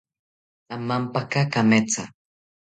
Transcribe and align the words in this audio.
Amampaka 0.75 1.41
kametha 1.53 2.03